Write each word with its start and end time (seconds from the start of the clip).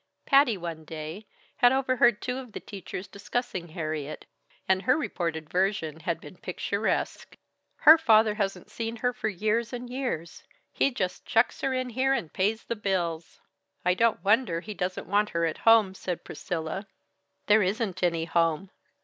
Patty, 0.25 0.57
one 0.57 0.83
day, 0.83 1.27
had 1.57 1.71
overheard 1.71 2.23
two 2.23 2.39
of 2.39 2.53
the 2.53 2.59
teachers 2.59 3.07
discussing 3.07 3.67
Harriet, 3.67 4.25
and 4.67 4.81
her 4.81 4.97
reported 4.97 5.47
version 5.47 5.99
had 5.99 6.19
been 6.19 6.37
picturesque. 6.37 7.37
"Her 7.75 7.99
father 7.99 8.33
hasn't 8.33 8.71
seen 8.71 8.95
her 8.95 9.13
for 9.13 9.29
years 9.29 9.71
and 9.71 9.87
years. 9.91 10.43
He 10.71 10.89
just 10.89 11.23
chucks 11.27 11.61
her 11.61 11.71
in 11.75 11.89
here 11.91 12.13
and 12.13 12.33
pays 12.33 12.63
the 12.63 12.75
bills." 12.75 13.41
"I 13.85 13.93
don't 13.93 14.23
wonder 14.25 14.61
he 14.61 14.73
doesn't 14.73 15.05
want 15.05 15.29
her 15.29 15.45
at 15.45 15.59
home!" 15.69 15.93
said 15.93 16.23
Priscilla. 16.23 16.87
"There 17.45 17.61
isn't 17.61 18.01
any 18.01 18.25
home. 18.25 18.71